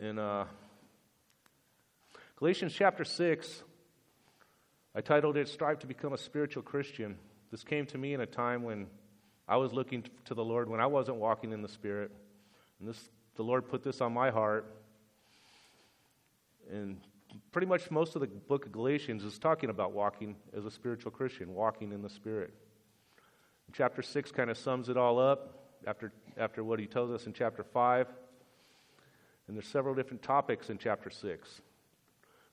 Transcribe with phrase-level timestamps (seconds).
[0.00, 0.44] In uh,
[2.36, 3.64] Galatians chapter 6,
[4.94, 7.18] I titled it Strive to Become a Spiritual Christian.
[7.50, 8.86] This came to me in a time when
[9.48, 12.12] I was looking to the Lord, when I wasn't walking in the Spirit.
[12.78, 14.72] And this, the Lord put this on my heart.
[16.70, 17.00] And
[17.50, 21.10] pretty much most of the book of Galatians is talking about walking as a spiritual
[21.10, 22.54] Christian, walking in the Spirit.
[23.72, 27.32] Chapter 6 kind of sums it all up after, after what he tells us in
[27.32, 28.06] chapter 5.
[29.48, 31.60] And there's several different topics in chapter 6.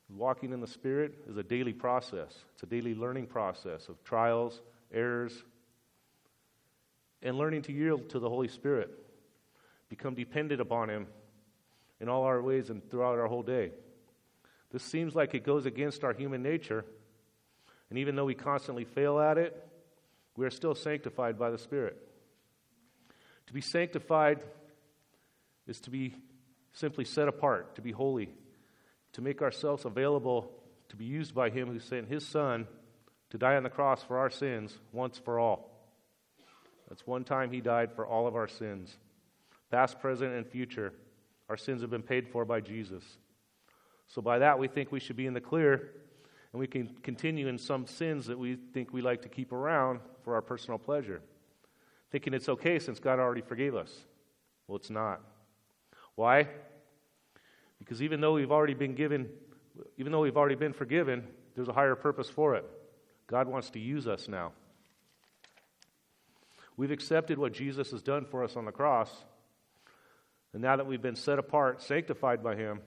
[0.10, 4.62] Walking in the Spirit is a daily process, it's a daily learning process of trials,
[4.94, 5.44] errors,
[7.22, 8.90] and learning to yield to the Holy Spirit.
[9.90, 11.08] Become dependent upon Him
[12.00, 13.72] in all our ways and throughout our whole day.
[14.72, 16.86] This seems like it goes against our human nature,
[17.90, 19.68] and even though we constantly fail at it,
[20.38, 21.98] we are still sanctified by the Spirit.
[23.48, 24.44] To be sanctified
[25.68, 26.16] is to be
[26.76, 28.30] simply set apart, to be holy,
[29.14, 30.52] to make ourselves available
[30.90, 32.68] to be used by Him who sent His Son
[33.32, 35.72] to die on the cross for our sins once for all.
[36.90, 38.96] That's one time He died for all of our sins.
[39.72, 40.94] Past, present, and future,
[41.50, 43.04] our sins have been paid for by Jesus.
[44.08, 45.92] So, by that, we think we should be in the clear
[46.54, 50.00] and we can continue in some sins that we think we like to keep around
[50.24, 51.22] for our personal pleasure,
[52.12, 53.92] thinking it's okay since God already forgave us.
[54.68, 55.22] Well, it's not.
[56.16, 56.48] Why?
[57.86, 59.30] Because even though we've already been given,
[59.98, 62.66] even though we've already been forgiven, there's a higher purpose for it.
[63.28, 64.54] God wants to use us now.
[66.78, 69.10] We've accepted what Jesus has done for us on the cross,
[70.52, 72.82] and now that we've been set apart, sanctified by Him,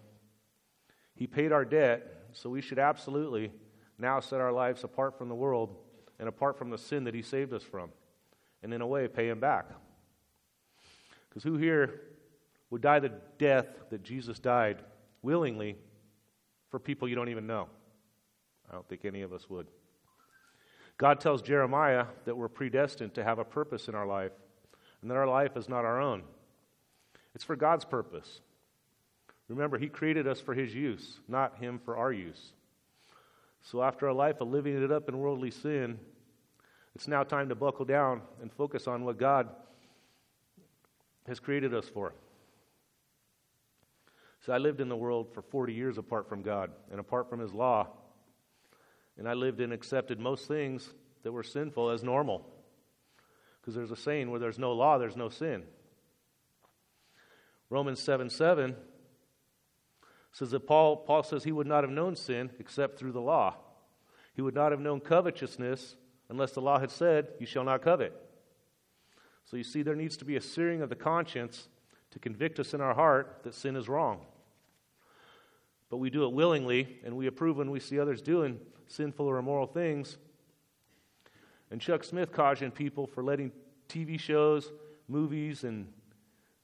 [1.15, 3.53] He paid our debt so we should absolutely
[3.99, 5.77] now set our lives apart from the world
[6.19, 7.91] and apart from the sin that He saved us from,
[8.65, 9.67] and in a way, pay Him back.
[11.29, 12.01] Because who here
[12.71, 14.83] would die the death that Jesus died
[15.23, 15.77] willingly
[16.71, 17.69] for people you don't even know?
[18.71, 19.67] I don't think any of us would.
[20.99, 24.33] God tells Jeremiah that we're predestined to have a purpose in our life,
[25.01, 26.23] and that our life is not our own.
[27.35, 28.41] It's for God's purpose.
[29.49, 32.53] Remember, He created us for His use, not Him for our use.
[33.63, 35.99] So, after a life of living it up in worldly sin,
[36.95, 39.49] it's now time to buckle down and focus on what God
[41.27, 42.13] has created us for.
[44.41, 47.41] So, I lived in the world for 40 years apart from God and apart from
[47.41, 47.89] His law.
[49.17, 50.95] And I lived and accepted most things
[51.25, 52.47] that were sinful as normal.
[53.61, 55.65] Because there's a saying where there's no law, there's no sin.
[57.71, 58.77] Romans 7 7
[60.33, 63.57] says that Paul, Paul says he would not have known sin except through the law.
[64.35, 65.97] He would not have known covetousness
[66.29, 68.15] unless the law had said, You shall not covet.
[69.45, 71.69] So you see, there needs to be a searing of the conscience
[72.19, 74.21] to convict us in our heart that sin is wrong.
[75.89, 78.59] But we do it willingly, and we approve when we see others doing
[78.89, 80.19] sinful or immoral things.
[81.71, 83.53] And Chuck Smith cautioned people for letting
[83.89, 84.73] TV shows,
[85.07, 85.87] movies, and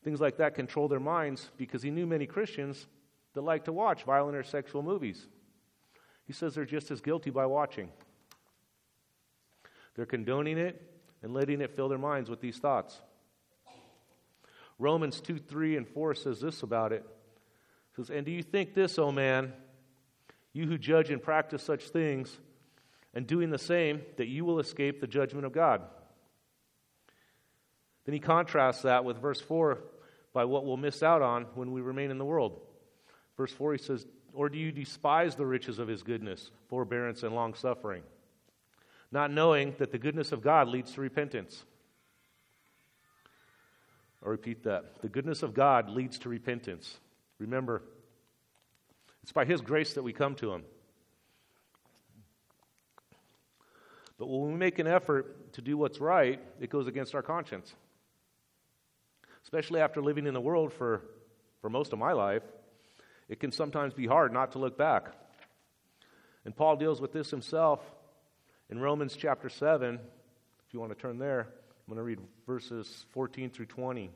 [0.03, 2.87] things like that control their minds because he knew many Christians
[3.34, 5.28] that like to watch violent or sexual movies.
[6.26, 7.91] He says they're just as guilty by watching.
[9.94, 10.82] They're condoning it
[11.22, 13.00] and letting it fill their minds with these thoughts.
[14.78, 17.04] Romans 2 3 and 4 says this about it.
[17.04, 19.52] it says, And do you think this, O man,
[20.52, 22.38] you who judge and practice such things,
[23.14, 25.82] and doing the same, that you will escape the judgment of God?
[28.04, 29.78] Then he contrasts that with verse 4
[30.32, 32.60] by what we'll miss out on when we remain in the world.
[33.36, 37.34] Verse 4, he says, Or do you despise the riches of his goodness, forbearance, and
[37.34, 38.02] long suffering,
[39.10, 41.64] not knowing that the goodness of God leads to repentance?
[44.34, 45.00] Repeat that.
[45.00, 46.98] The goodness of God leads to repentance.
[47.38, 47.82] Remember,
[49.22, 50.64] it's by his grace that we come to him.
[54.18, 57.72] But when we make an effort to do what's right, it goes against our conscience.
[59.44, 61.02] Especially after living in the world for,
[61.60, 62.42] for most of my life,
[63.28, 65.12] it can sometimes be hard not to look back.
[66.44, 67.78] And Paul deals with this himself
[68.69, 69.94] in Romans chapter 7.
[69.94, 74.10] If you want to turn there, I'm going to read verses 14 through 20.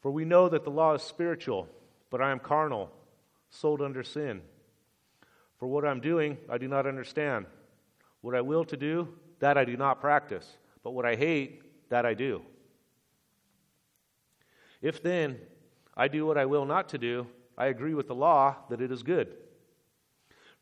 [0.00, 1.68] For we know that the law is spiritual,
[2.10, 2.90] but I am carnal,
[3.50, 4.42] sold under sin.
[5.58, 7.46] For what I'm doing, I do not understand.
[8.20, 9.08] What I will to do,
[9.40, 10.56] that I do not practice.
[10.82, 12.42] But what I hate, that I do.
[14.80, 15.38] If then
[15.96, 18.92] I do what I will not to do, I agree with the law that it
[18.92, 19.34] is good.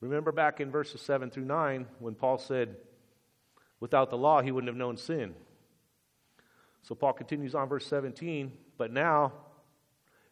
[0.00, 2.76] Remember back in verses 7 through 9 when Paul said,
[3.80, 5.34] without the law, he wouldn't have known sin.
[6.82, 9.32] So Paul continues on verse 17, but now,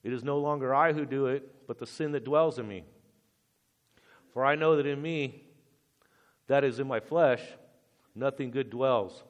[0.04, 2.84] It is no longer I who do it, but the sin that dwells in me.
[4.32, 5.44] For I know that in me,
[6.46, 7.40] that is in my flesh,
[8.14, 9.24] nothing good dwells.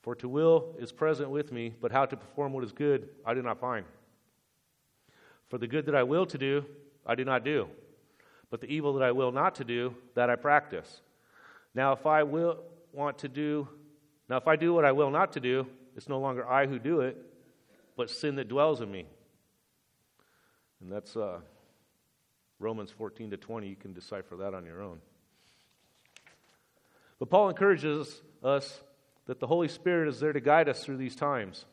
[0.00, 3.34] For to will is present with me, but how to perform what is good I
[3.34, 3.84] do not find.
[5.48, 6.64] For the good that I will to do,
[7.06, 7.68] I do not do,
[8.50, 11.02] but the evil that I will not to do, that I practice.
[11.74, 12.60] Now, if I will
[12.92, 13.68] want to do,
[14.30, 16.78] now if I do what I will not to do, it's no longer I who
[16.78, 17.18] do it,
[17.96, 19.06] but sin that dwells in me.
[20.80, 21.38] And that's uh,
[22.58, 23.68] Romans 14 to 20.
[23.68, 24.98] You can decipher that on your own.
[27.18, 28.80] But Paul encourages us
[29.26, 31.64] that the Holy Spirit is there to guide us through these times.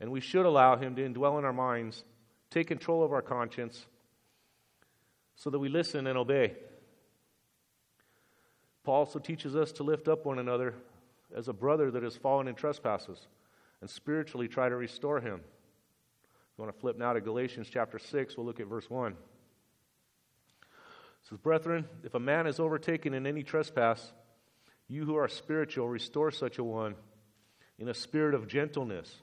[0.00, 2.04] And we should allow Him to indwell in our minds,
[2.50, 3.86] take control of our conscience,
[5.36, 6.54] so that we listen and obey.
[8.84, 10.74] Paul also teaches us to lift up one another
[11.34, 13.28] as a brother that has fallen in trespasses
[13.82, 15.40] and spiritually try to restore him.
[15.42, 19.12] If you want to flip now to Galatians chapter 6, we'll look at verse 1.
[19.12, 19.16] It
[21.28, 24.12] says, Brethren, if a man is overtaken in any trespass,
[24.86, 26.94] you who are spiritual, restore such a one
[27.78, 29.16] in a spirit of gentleness,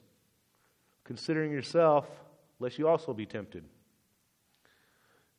[1.04, 2.06] considering yourself,
[2.58, 3.64] lest you also be tempted.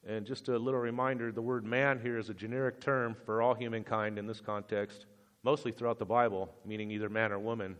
[0.07, 3.53] And just a little reminder the word man here is a generic term for all
[3.53, 5.05] humankind in this context,
[5.43, 7.75] mostly throughout the Bible, meaning either man or woman,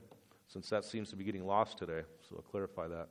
[0.52, 2.02] since that seems to be getting lost today.
[2.28, 3.08] So I'll clarify that.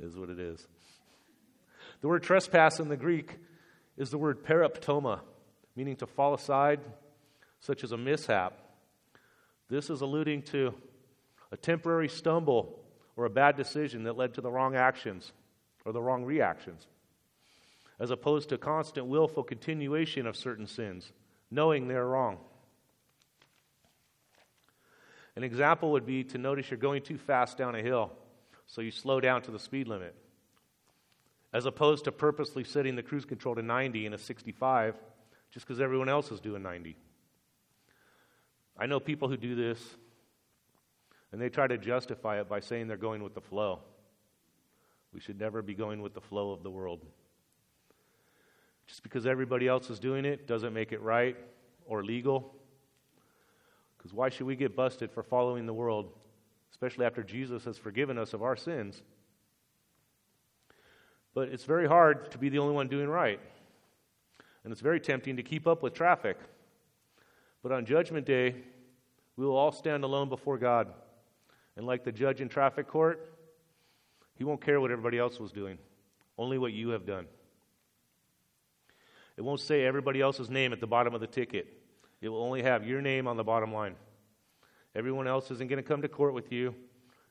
[0.00, 0.66] is what it is.
[2.00, 3.36] The word trespass in the Greek
[3.98, 5.20] is the word paraptoma,
[5.76, 6.80] meaning to fall aside,
[7.60, 8.54] such as a mishap.
[9.68, 10.74] This is alluding to
[11.50, 12.80] a temporary stumble
[13.16, 15.32] or a bad decision that led to the wrong actions
[15.84, 16.86] or the wrong reactions,
[18.00, 21.12] as opposed to constant willful continuation of certain sins,
[21.50, 22.38] knowing they're wrong.
[25.36, 28.12] An example would be to notice you're going too fast down a hill,
[28.66, 30.14] so you slow down to the speed limit,
[31.52, 34.94] as opposed to purposely setting the cruise control to 90 in a 65
[35.50, 36.96] just because everyone else is doing 90.
[38.78, 39.78] I know people who do this
[41.30, 43.80] and they try to justify it by saying they're going with the flow.
[45.12, 47.00] We should never be going with the flow of the world.
[48.86, 51.36] Just because everybody else is doing it doesn't make it right
[51.86, 52.54] or legal.
[54.02, 56.10] Because why should we get busted for following the world,
[56.72, 59.00] especially after Jesus has forgiven us of our sins?
[61.34, 63.38] But it's very hard to be the only one doing right.
[64.64, 66.36] And it's very tempting to keep up with traffic.
[67.62, 68.56] But on Judgment Day,
[69.36, 70.88] we will all stand alone before God.
[71.76, 73.32] And like the judge in traffic court,
[74.34, 75.78] he won't care what everybody else was doing,
[76.36, 77.26] only what you have done.
[79.36, 81.66] It won't say everybody else's name at the bottom of the ticket.
[82.22, 83.96] It will only have your name on the bottom line.
[84.94, 86.74] Everyone else isn't going to come to court with you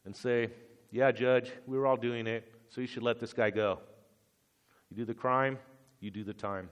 [0.06, 0.50] and say,
[0.92, 3.80] Yeah, judge, we were all doing it, so you should let this guy go.
[4.90, 5.58] You do the crime,
[6.02, 6.70] you do the time.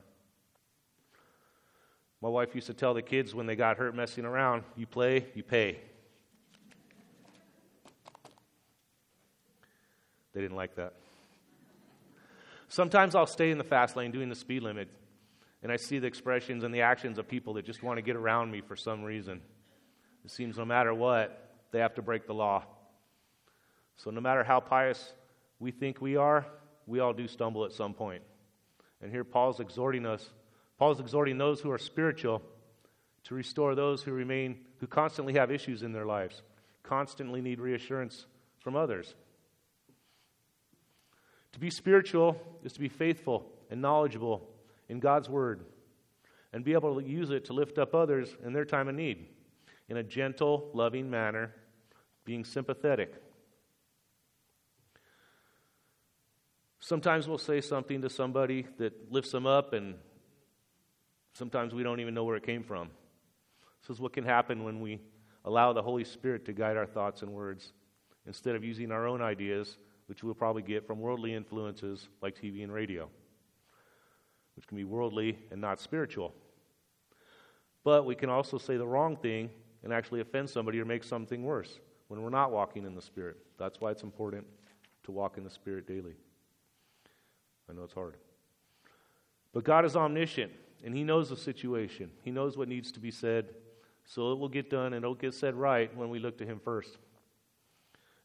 [2.22, 5.28] My wife used to tell the kids when they got hurt messing around, you play,
[5.34, 5.80] you pay.
[10.34, 10.94] They didn't like that.
[12.68, 14.90] Sometimes I'll stay in the fast lane doing the speed limit,
[15.62, 18.16] and I see the expressions and the actions of people that just want to get
[18.16, 19.42] around me for some reason.
[20.24, 22.64] It seems no matter what, they have to break the law.
[23.98, 25.14] So, no matter how pious
[25.60, 26.46] we think we are,
[26.88, 28.24] we all do stumble at some point.
[29.02, 30.30] And here Paul's exhorting us,
[30.78, 32.42] Paul's exhorting those who are spiritual
[33.26, 36.42] to restore those who remain, who constantly have issues in their lives,
[36.84, 38.26] constantly need reassurance
[38.60, 39.14] from others.
[41.54, 44.48] To be spiritual is to be faithful and knowledgeable
[44.90, 45.66] in God's Word
[46.52, 49.28] and be able to use it to lift up others in their time of need
[49.88, 51.54] in a gentle, loving manner,
[52.26, 53.14] being sympathetic.
[56.80, 59.96] Sometimes we'll say something to somebody that lifts them up, and
[61.34, 62.90] sometimes we don't even know where it came from.
[63.82, 65.00] This is what can happen when we
[65.46, 67.74] allow the Holy Spirit to guide our thoughts and words
[68.26, 69.78] instead of using our own ideas
[70.10, 73.08] which we'll probably get from worldly influences like TV and radio,
[74.60, 76.34] which can be worldly and not spiritual.
[77.86, 79.50] But we can also say the wrong thing
[79.86, 83.38] and actually offend somebody or make something worse when we're not walking in the Spirit.
[83.58, 84.46] That's why it's important
[85.04, 86.18] to walk in the Spirit daily.
[87.70, 88.18] I know it's hard.
[89.54, 90.52] But God is omniscient,
[90.84, 92.12] and He knows the situation.
[92.26, 93.52] He knows what needs to be said,
[94.04, 96.60] so it will get done and it'll get said right when we look to Him
[96.62, 96.98] first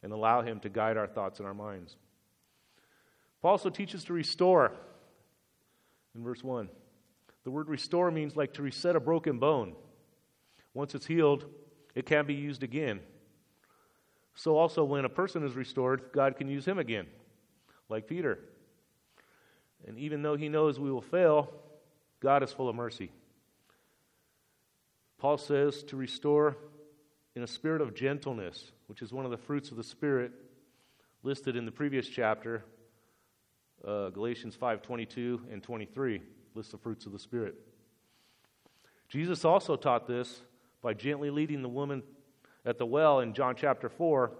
[0.03, 1.95] and allow Him to guide our thoughts and our minds.
[3.41, 4.73] Paul also teaches to restore
[6.15, 6.69] in verse 1.
[7.45, 9.75] The word restore means like to reset a broken bone.
[10.73, 11.47] Once it's healed,
[11.95, 13.01] it can be used again.
[14.35, 17.07] So, also, when a person is restored, God can use him again,
[17.89, 18.39] like Peter.
[19.87, 21.53] And even though he knows we will fail,
[22.19, 23.13] God is full of mercy.
[25.19, 26.57] Paul says to restore
[27.37, 30.33] in a spirit of gentleness, which is one of the fruits of the Spirit
[31.23, 32.65] listed in the previous chapter,
[33.87, 36.23] uh, Galatians 5 22 and 23,
[36.55, 37.55] lists the fruits of the Spirit.
[39.09, 40.41] Jesus also taught this
[40.83, 42.03] by gently leading the woman
[42.65, 44.33] at the well in John chapter 4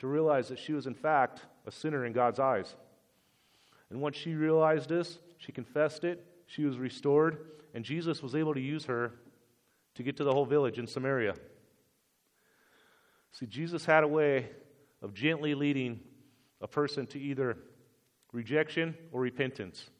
[0.00, 2.74] to realize that she was, in fact, a sinner in God's eyes.
[3.90, 7.38] And once she realized this, she confessed it, she was restored,
[7.74, 9.12] and Jesus was able to use her
[9.94, 11.34] to get to the whole village in Samaria.
[13.32, 14.48] See, Jesus had a way
[15.02, 16.00] of gently leading
[16.60, 17.56] a person to either
[18.32, 19.90] rejection or repentance.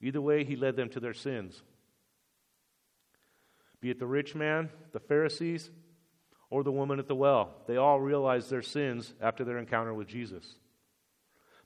[0.00, 1.62] Either way, he led them to their sins.
[3.80, 5.70] Be it the rich man, the Pharisees,
[6.50, 10.08] or the woman at the well, they all realized their sins after their encounter with
[10.08, 10.56] Jesus.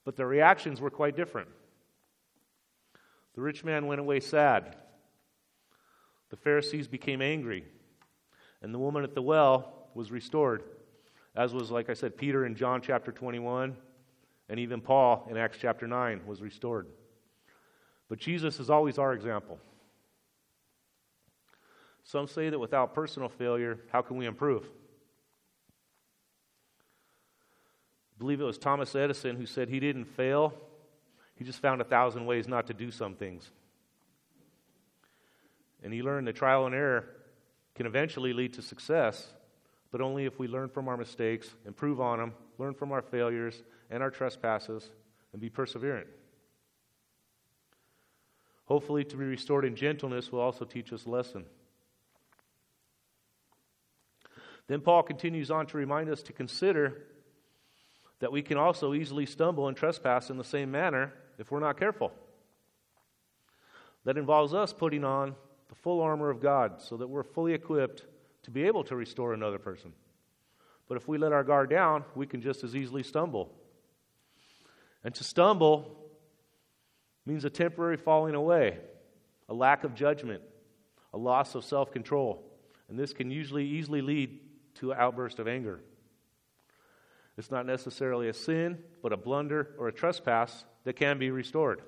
[0.04, 1.48] But their reactions were quite different.
[3.34, 4.76] The rich man went away sad.
[6.30, 7.64] The Pharisees became angry.
[8.60, 10.64] And the woman at the well was restored,
[11.34, 13.76] as was, like I said, Peter in John chapter 21,
[14.52, 16.86] and even Paul in Acts chapter 9 was restored.
[18.10, 19.58] But Jesus is always our example.
[22.04, 24.64] Some say that without personal failure, how can we improve?
[28.14, 30.52] I believe it was Thomas Edison who said he didn't fail,
[31.34, 33.50] he just found a thousand ways not to do some things.
[35.82, 37.06] And he learned that trial and error
[37.74, 39.32] can eventually lead to success,
[39.90, 43.62] but only if we learn from our mistakes, improve on them, learn from our failures
[43.92, 44.90] and our trespasses,
[45.32, 46.06] and be perseverant.
[48.64, 51.44] Hopefully, to be restored in gentleness will also teach us a lesson.
[54.66, 57.02] Then Paul continues on to remind us to consider
[58.20, 61.78] that we can also easily stumble and trespass in the same manner if we're not
[61.78, 62.12] careful.
[64.04, 65.34] That involves us putting on
[65.68, 68.06] the full armor of God so that we're fully equipped
[68.44, 69.92] to be able to restore another person.
[70.88, 73.52] But if we let our guard down, we can just as easily stumble.
[75.04, 75.96] And to stumble
[77.26, 78.78] means a temporary falling away,
[79.48, 80.42] a lack of judgment,
[81.12, 82.44] a loss of self control.
[82.88, 84.40] And this can usually easily lead
[84.74, 85.80] to an outburst of anger.
[87.38, 91.80] It's not necessarily a sin, but a blunder or a trespass that can be restored.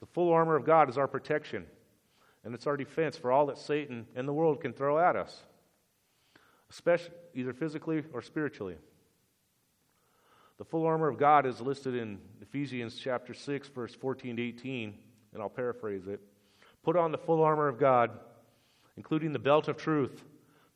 [0.00, 1.66] The full armor of God is our protection,
[2.42, 5.44] and it's our defense for all that Satan and the world can throw at us,
[6.70, 8.76] especially either physically or spiritually.
[10.60, 14.94] The full armor of God is listed in Ephesians chapter 6 verse 14 to 18,
[15.32, 16.20] and I'll paraphrase it.
[16.82, 18.10] Put on the full armor of God,
[18.98, 20.22] including the belt of truth,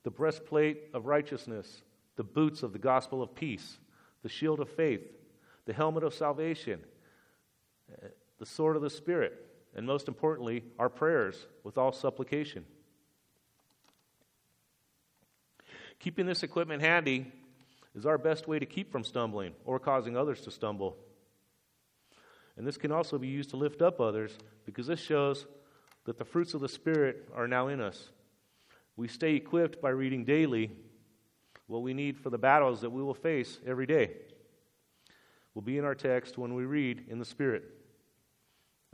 [0.03, 1.83] the breastplate of righteousness,
[2.17, 3.77] the boots of the gospel of peace,
[4.23, 5.03] the shield of faith,
[5.67, 6.81] the helmet of salvation,
[7.91, 8.07] eh,
[8.39, 9.35] the sword of the Spirit,
[9.77, 12.65] and most importantly, our prayers with all supplication.
[15.99, 17.31] Keeping this equipment handy
[17.95, 20.97] is our best way to keep from stumbling or causing others to stumble.
[22.57, 25.47] And this can also be used to lift up others because this shows
[26.05, 28.11] that the fruits of the Spirit are now in us.
[28.97, 30.71] We stay equipped by reading daily
[31.67, 34.11] what we need for the battles that we will face every day.
[35.55, 37.65] Will be in our text when we read in the Spirit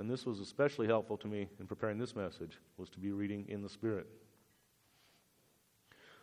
[0.01, 3.45] and this was especially helpful to me in preparing this message, was to be reading
[3.49, 4.07] in the Spirit.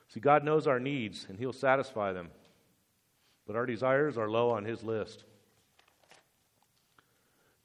[0.07, 2.31] See, God knows our needs, and He'll satisfy them.
[3.47, 5.23] But our desires are low on His list.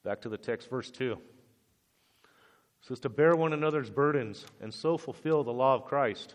[0.05, 1.13] Back to the text, verse 2.
[1.13, 1.19] It
[2.81, 6.35] says, To bear one another's burdens and so fulfill the law of Christ.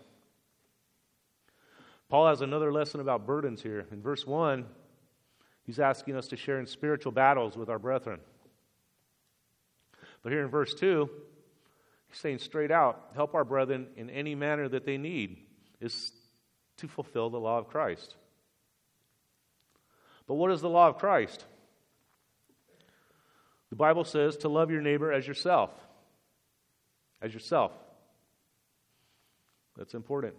[2.09, 3.85] Paul has another lesson about burdens here.
[3.91, 4.65] In verse 1,
[5.63, 8.19] he's asking us to share in spiritual battles with our brethren.
[10.23, 11.09] But here in verse 2,
[12.07, 15.37] he's saying straight out help our brethren in any manner that they need
[15.81, 16.13] is
[16.77, 18.15] to fulfill the law of Christ.
[20.27, 21.45] But what is the law of Christ?
[23.69, 25.71] The Bible says to love your neighbor as yourself.
[27.21, 27.71] As yourself.
[29.77, 30.35] That's important.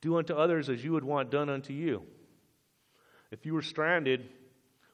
[0.00, 2.02] Do unto others as you would want done unto you.
[3.30, 4.28] If you were stranded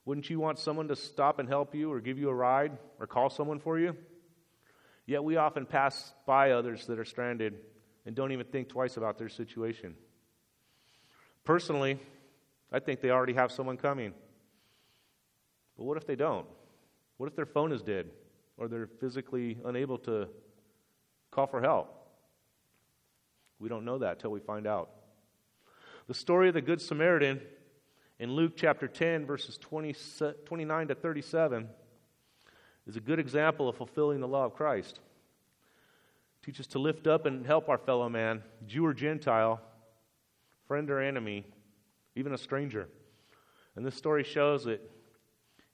[0.05, 3.07] wouldn't you want someone to stop and help you or give you a ride or
[3.07, 3.97] call someone for you?
[5.07, 7.55] Yet we often pass by others that are stranded
[8.07, 9.95] and don't even think twice about their situation.
[11.45, 11.99] Personally,
[12.73, 14.13] I think they already have someone coming.
[15.77, 16.47] But what if they don't?
[17.17, 18.11] What if their phone is dead
[18.57, 20.29] or they're physically unable to
[21.31, 21.97] call for help?
[23.59, 24.91] We don't know that till we find out.
[26.07, 27.41] The story of the Good Samaritan
[28.19, 29.95] in Luke chapter 10, verses 20,
[30.45, 31.69] 29 to 37,
[32.87, 35.01] is a good example of fulfilling the law of Christ.
[36.45, 39.61] Teach us to lift up and help our fellow man, Jew or Gentile,
[40.67, 41.45] friend or enemy,
[42.17, 42.89] even a stranger.
[43.77, 44.81] And this story shows that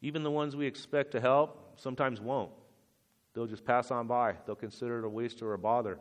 [0.03, 2.51] even the ones we expect to help sometimes won't.
[3.35, 4.35] They'll just pass on by.
[4.47, 5.99] They'll consider it a waste or a bother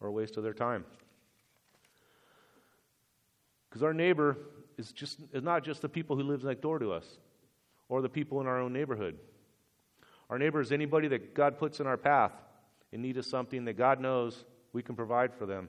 [0.00, 0.84] or a waste of their time.
[3.68, 4.36] Because our neighbor
[4.78, 7.06] is, just, is not just the people who live next door to us
[7.88, 9.18] or the people in our own neighborhood.
[10.28, 12.32] Our neighbor is anybody that God puts in our path
[12.92, 15.68] in need of something that God knows we can provide for them,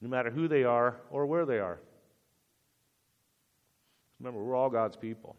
[0.00, 1.78] no matter who they are or where they are.
[4.20, 5.34] Remember, we're all God's people.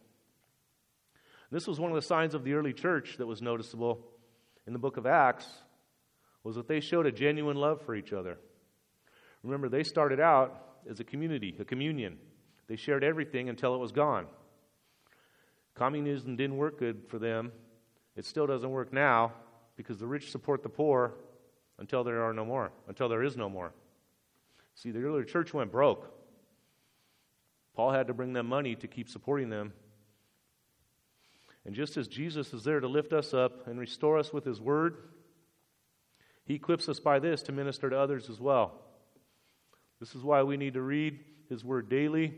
[1.51, 3.99] This was one of the signs of the early church that was noticeable
[4.65, 5.47] in the book of Acts
[6.43, 8.37] was that they showed a genuine love for each other.
[9.43, 12.17] Remember, they started out as a community, a communion.
[12.67, 14.27] They shared everything until it was gone.
[15.75, 17.51] Communism didn't work good for them.
[18.15, 19.33] It still doesn't work now
[19.75, 21.13] because the rich support the poor
[21.79, 23.73] until there are no more, until there is no more.
[24.75, 26.20] See, the early church went broke.
[27.81, 29.73] Paul had to bring them money to keep supporting them.
[31.65, 34.61] And just as Jesus is there to lift us up and restore us with his
[34.61, 34.97] word,
[36.45, 38.83] he equips us by this to minister to others as well.
[39.99, 42.35] This is why we need to read his word daily,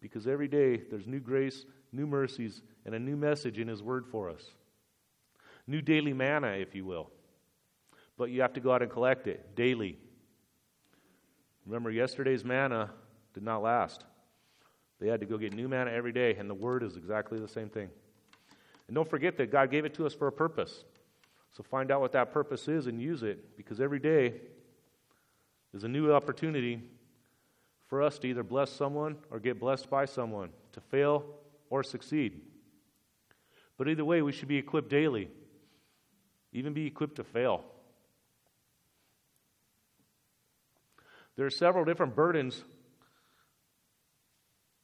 [0.00, 4.06] because every day there's new grace, new mercies, and a new message in his word
[4.10, 4.42] for us.
[5.68, 7.12] New daily manna, if you will.
[8.18, 9.98] But you have to go out and collect it daily.
[11.64, 12.90] Remember, yesterday's manna
[13.34, 14.04] did not last.
[15.00, 17.48] They had to go get new manna every day, and the word is exactly the
[17.48, 17.88] same thing.
[18.86, 20.84] And don't forget that God gave it to us for a purpose.
[21.52, 24.34] So find out what that purpose is and use it, because every day
[25.72, 26.82] is a new opportunity
[27.88, 31.24] for us to either bless someone or get blessed by someone, to fail
[31.70, 32.42] or succeed.
[33.78, 35.30] But either way, we should be equipped daily,
[36.52, 37.64] even be equipped to fail.
[41.36, 42.64] There are several different burdens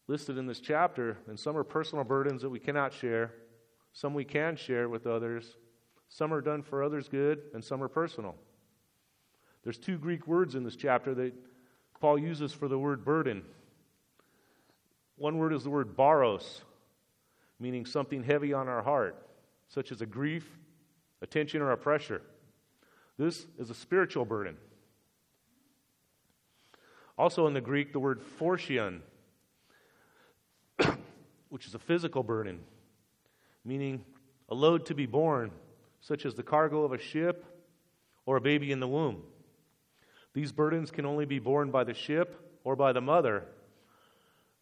[0.08, 3.32] listed in this chapter, and some are personal burdens that we cannot share,
[3.92, 5.56] some we can share with others,
[6.08, 8.36] some are done for others' good, and some are personal.
[9.64, 11.32] There's two Greek words in this chapter that
[12.00, 13.42] Paul uses for the word burden.
[15.16, 16.60] One word is the word baros,
[17.58, 19.26] meaning something heavy on our heart,
[19.66, 20.46] such as a grief,
[21.22, 22.22] a tension, or a pressure.
[23.18, 24.56] This is a spiritual burden.
[27.18, 29.00] Also in the Greek, the word phortion
[31.48, 32.60] which is a physical burden,
[33.64, 34.04] meaning
[34.48, 35.50] a load to be borne,
[36.00, 37.44] such as the cargo of a ship
[38.26, 39.22] or a baby in the womb.
[40.34, 43.44] These burdens can only be borne by the ship or by the mother.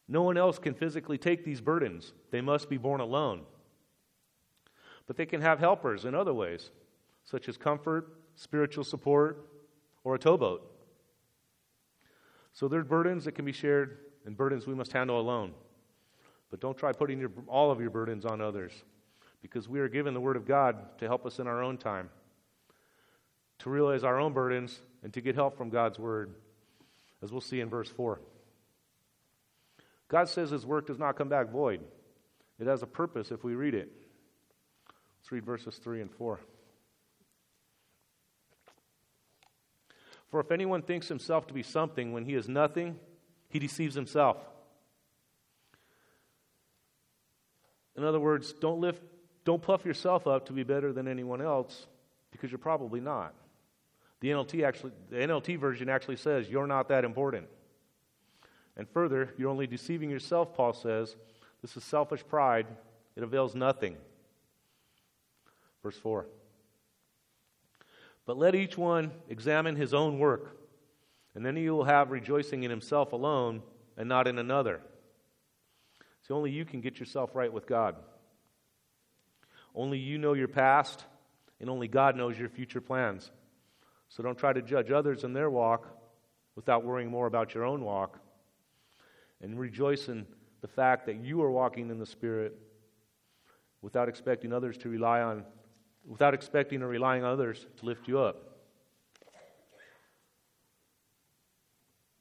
[0.07, 3.43] No one else can physically take these burdens, they must be borne alone.
[5.07, 6.71] But they can have helpers in other ways,
[7.25, 9.51] such as comfort, spiritual support,
[10.03, 10.71] or a towboat.
[12.53, 15.53] So there are burdens that can be shared and burdens we must handle alone.
[16.55, 18.71] But don't try putting your, all of your burdens on others
[19.43, 22.11] because we are given the Word of God to help us in our own time,
[23.59, 26.33] to realize our own burdens, and to get help from God's Word,
[27.25, 28.21] as we'll see in verse 4.
[30.07, 31.81] God says His work does not come back void,
[32.61, 33.91] it has a purpose if we read it.
[35.19, 36.39] Let's read verses 3 and 4.
[40.31, 43.01] For if anyone thinks himself to be something when he is nothing,
[43.49, 44.37] he deceives himself.
[47.97, 49.03] In other words, don't lift
[49.45, 51.87] don't puff yourself up to be better than anyone else
[52.31, 53.35] because you're probably not.
[54.21, 57.47] The NLT actually the NLT version actually says you're not that important.
[58.77, 61.15] And further, you're only deceiving yourself, Paul says.
[61.63, 62.67] This is selfish pride.
[63.17, 63.97] It avails nothing.
[65.83, 66.27] Verse 4.
[68.27, 70.57] But let each one examine his own work,
[71.35, 73.63] and then he will have rejoicing in himself alone
[73.97, 74.81] and not in another.
[76.27, 77.97] See, only you can get yourself right with God.
[79.75, 81.05] Only you know your past,
[81.61, 83.31] and only God knows your future plans.
[84.09, 85.87] So don't try to judge others in their walk
[86.57, 88.19] without worrying more about your own walk.
[89.43, 90.27] And rejoice in
[90.63, 92.57] the fact that you are walking in the Spirit
[93.83, 95.45] without expecting others to rely on,
[96.07, 98.55] without expecting or relying on others to lift you up.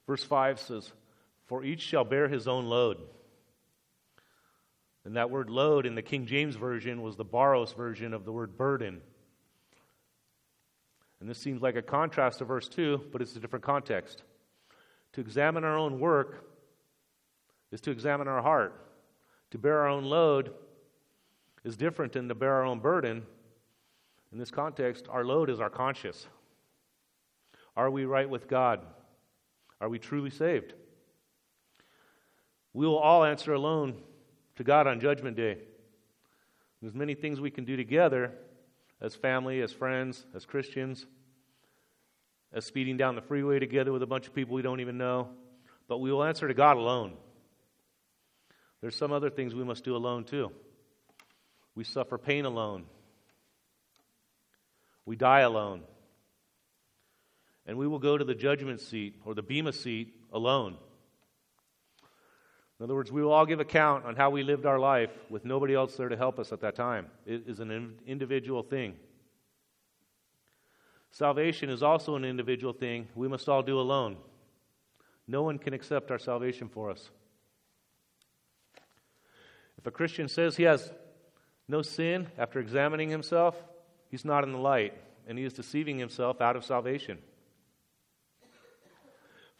[0.08, 0.92] Verse 5 says,
[1.46, 2.98] For each shall bear his own load.
[5.06, 8.32] And that word load in the King James Version was the Baros version of the
[8.32, 9.02] word burden.
[11.20, 14.24] And this seems like a contrast to verse 2, but it's a different context.
[15.14, 16.46] To examine our own work
[17.72, 18.80] is to examine our heart.
[19.52, 20.54] To bear our own load
[21.64, 23.24] is different than to bear our own burden.
[24.32, 26.28] In this context, our load is our conscience.
[27.76, 28.82] Are we right with God?
[29.80, 30.74] Are we truly saved?
[32.74, 34.02] We will all answer alone
[34.56, 35.58] to God on Judgment Day.
[36.82, 38.32] There's many things we can do together
[39.02, 41.06] as family, as friends, as Christians,
[42.54, 45.30] as speeding down the freeway together with a bunch of people we don't even know,
[45.88, 47.14] but we will answer to God alone.
[48.82, 50.52] There's some other things we must do alone too.
[51.76, 52.86] We suffer pain alone.
[55.06, 55.84] We die alone.
[57.66, 60.78] And we will go to the judgment seat or the Bema seat alone.
[62.84, 65.46] In other words, we will all give account on how we lived our life with
[65.46, 67.08] nobody else there to help us at that time.
[67.26, 68.96] It is an individual thing.
[71.10, 74.18] Salvation is also an individual thing we must all do alone.
[75.30, 77.10] No one can accept our salvation for us.
[79.78, 80.92] If a Christian says he has
[81.70, 83.56] no sin after examining himself,
[84.12, 84.94] he's not in the light,
[85.26, 87.20] and he is deceiving himself out of salvation.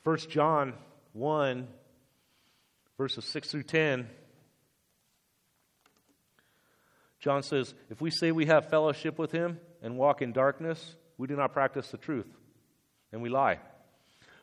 [0.04, 0.74] 1 John
[1.14, 1.70] 1,
[2.98, 4.08] verses 6 through 10.
[7.20, 11.28] John says, If we say we have fellowship with him and walk in darkness, we
[11.28, 12.28] do not practice the truth,
[13.12, 13.60] and we lie.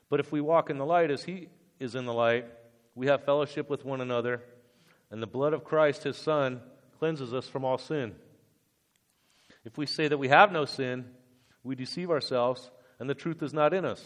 [0.09, 2.47] But if we walk in the light as he is in the light,
[2.95, 4.43] we have fellowship with one another,
[5.11, 6.61] and the blood of Christ, his Son,
[6.99, 8.15] cleanses us from all sin.
[9.65, 11.05] If we say that we have no sin,
[11.63, 14.03] we deceive ourselves, and the truth is not in us.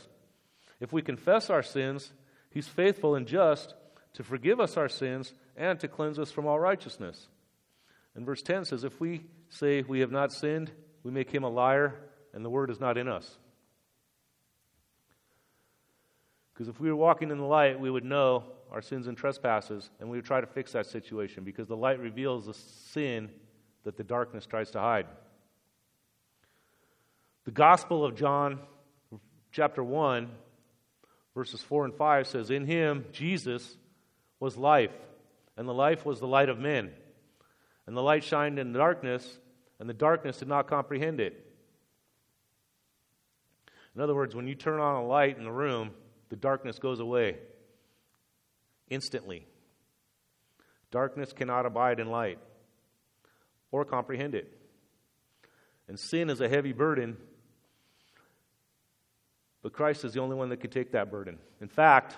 [0.80, 2.12] If we confess our sins,
[2.50, 3.74] he's faithful and just
[4.14, 7.28] to forgive us our sins and to cleanse us from all righteousness.
[8.14, 10.70] And verse 10 says, If we say we have not sinned,
[11.02, 11.94] we make him a liar,
[12.32, 13.38] and the word is not in us.
[16.52, 19.90] Because if we were walking in the light, we would know our sins and trespasses,
[19.98, 23.30] and we would try to fix that situation because the light reveals the sin
[23.82, 25.06] that the darkness tries to hide.
[27.44, 28.60] The Gospel of John,
[29.52, 30.30] chapter 1,
[31.34, 33.76] verses 4 and 5 says, In him, Jesus,
[34.40, 34.92] was life,
[35.56, 36.90] and the life was the light of men.
[37.86, 39.38] And the light shined in the darkness,
[39.78, 41.44] and the darkness did not comprehend it.
[43.94, 45.90] In other words, when you turn on a light in the room,
[46.28, 47.36] the darkness goes away
[48.88, 49.46] instantly.
[50.90, 52.38] Darkness cannot abide in light
[53.70, 54.50] or comprehend it.
[55.88, 57.16] And sin is a heavy burden,
[59.62, 61.38] but Christ is the only one that can take that burden.
[61.60, 62.16] In fact,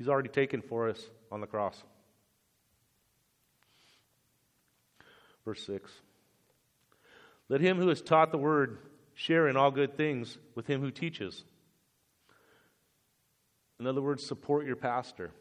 [0.00, 0.98] He's already taken for us
[1.30, 1.84] on the cross.
[5.44, 5.92] Verse 6
[7.50, 8.78] Let him who has taught the word
[9.12, 11.44] share in all good things with him who teaches.
[13.78, 15.32] In other words, support your pastor.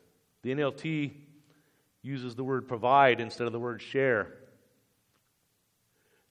[0.41, 1.13] The NLT
[2.01, 4.33] uses the word provide instead of the word share.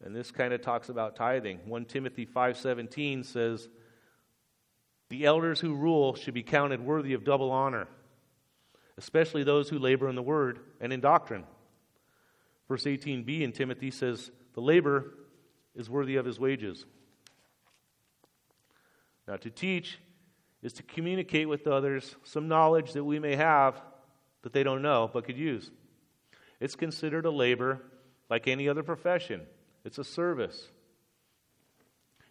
[0.04, 1.60] And this kind of talks about tithing.
[1.64, 3.70] 1 Timothy 5:17 says,
[5.08, 7.88] "The elders who rule should be counted worthy of double honor,
[8.98, 11.46] especially those who labor in the word and in doctrine."
[12.68, 15.14] Verse 18b in Timothy says, "The labor
[15.74, 16.84] is worthy of his wages."
[19.26, 19.98] Now, to teach
[20.60, 23.80] is to communicate with others some knowledge that we may have
[24.42, 25.70] that they don't know but could use.
[26.60, 27.80] It's considered a labor
[28.28, 29.46] like any other profession,
[29.84, 30.70] it's a service.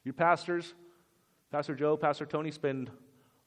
[0.03, 0.73] Your pastors,
[1.51, 2.91] Pastor Joe, Pastor Tony, spend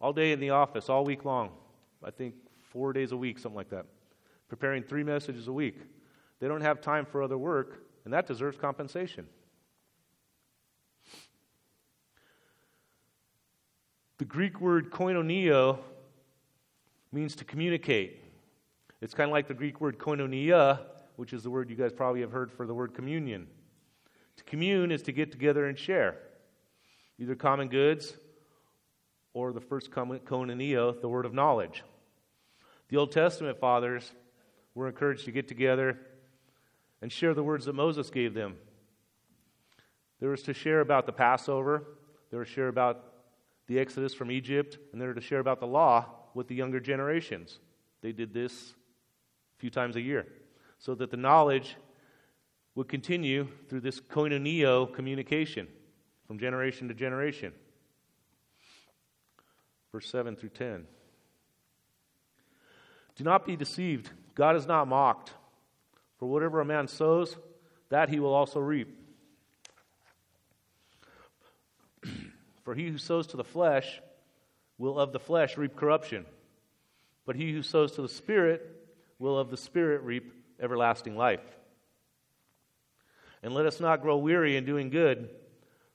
[0.00, 1.56] all day in the office, all week long.
[2.02, 2.34] I think
[2.70, 3.86] four days a week, something like that,
[4.48, 5.78] preparing three messages a week.
[6.40, 9.26] They don't have time for other work, and that deserves compensation.
[14.18, 15.78] The Greek word koinonio
[17.12, 18.22] means to communicate.
[19.00, 20.80] It's kind of like the Greek word koinonia,
[21.16, 23.46] which is the word you guys probably have heard for the word communion.
[24.36, 26.16] To commune is to get together and share,
[27.18, 28.14] either common goods
[29.32, 31.82] or the first koinonia, the word of knowledge.
[32.90, 34.12] The Old Testament fathers
[34.74, 35.96] were encouraged to get together
[37.00, 38.56] and share the words that Moses gave them.
[40.18, 41.84] There was to share about the Passover,
[42.30, 43.04] there was to share about
[43.68, 47.60] the Exodus from Egypt, and they're to share about the law with the younger generations.
[48.02, 48.74] They did this
[49.56, 50.26] a few times a year
[50.78, 51.76] so that the knowledge
[52.74, 55.68] would continue through this koinonio communication
[56.26, 57.52] from generation to generation.
[59.92, 60.86] Verse 7 through 10.
[63.16, 64.10] Do not be deceived.
[64.34, 65.32] God is not mocked.
[66.18, 67.36] For whatever a man sows,
[67.88, 68.96] that he will also reap.
[72.64, 74.00] For he who sows to the flesh
[74.78, 76.24] will of the flesh reap corruption,
[77.26, 78.66] but he who sows to the Spirit
[79.18, 81.42] will of the Spirit reap everlasting life.
[83.42, 85.30] And let us not grow weary in doing good,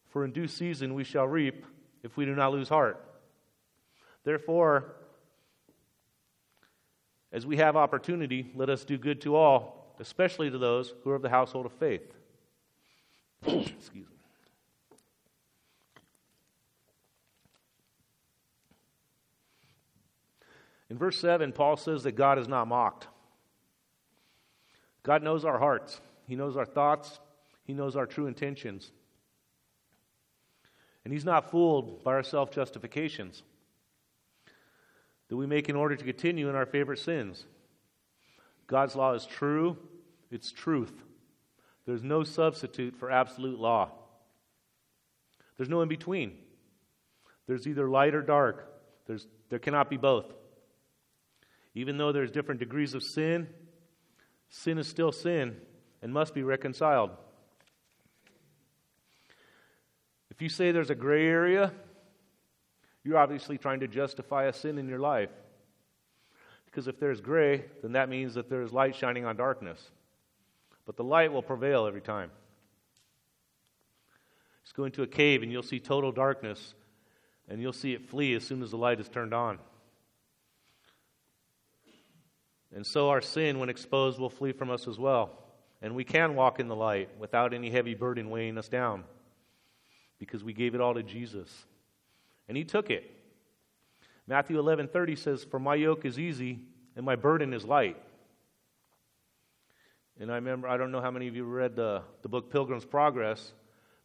[0.10, 1.65] for in due season we shall reap
[2.04, 3.04] if we do not lose heart.
[4.23, 4.95] Therefore,
[7.36, 11.15] as we have opportunity, let us do good to all, especially to those who are
[11.15, 12.13] of the household of faith.
[13.45, 14.04] Excuse me.
[20.89, 23.10] In verse 7, Paul says that God is not mocked.
[25.04, 27.19] God knows our hearts, He knows our thoughts,
[27.65, 28.93] He knows our true intentions.
[31.04, 33.43] And He's not fooled by our self justifications
[35.29, 37.45] that we make in order to continue in our favorite sins.
[38.67, 39.77] God's law is true,
[40.31, 41.03] it's truth.
[41.85, 43.91] There's no substitute for absolute law.
[45.57, 46.38] There's no in between.
[47.47, 48.67] There's either light or dark.
[49.07, 50.25] There's, there cannot be both.
[51.75, 53.47] Even though there's different degrees of sin,
[54.49, 55.57] sin is still sin
[56.01, 57.11] and must be reconciled.
[60.31, 61.71] If you say there's a gray area,
[63.05, 65.29] you're obviously trying to justify a sin in your life.
[66.65, 69.79] Because if there's gray, then that means that there's light shining on darkness.
[70.85, 72.31] But the light will prevail every time.
[74.63, 76.73] Just go into a cave and you'll see total darkness,
[77.47, 79.59] and you'll see it flee as soon as the light is turned on.
[82.73, 85.43] And so our sin, when exposed, will flee from us as well.
[85.81, 89.03] And we can walk in the light without any heavy burden weighing us down
[90.17, 91.65] because we gave it all to Jesus.
[92.47, 93.12] And he took it.
[94.27, 96.60] Matthew 11:30 says, "For my yoke is easy
[96.95, 98.01] and my burden is light."
[100.19, 102.86] And I remember, I don't know how many of you read the, the book Pilgrim's
[102.86, 103.53] Progress,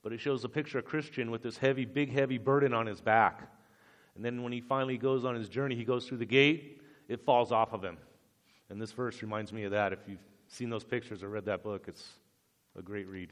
[0.02, 3.00] but it shows a picture of Christian with this heavy, big, heavy burden on his
[3.00, 3.48] back.
[4.16, 7.20] And then when he finally goes on his journey, he goes through the gate, it
[7.20, 7.96] falls off of him.
[8.70, 9.92] And this verse reminds me of that.
[9.92, 12.06] If you've seen those pictures or read that book, it's
[12.76, 13.30] a great read.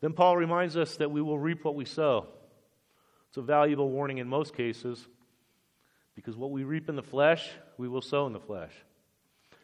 [0.00, 2.26] Then Paul reminds us that we will reap what we sow.
[3.30, 5.06] It's a valuable warning in most cases
[6.16, 8.72] because what we reap in the flesh, we will sow in the flesh.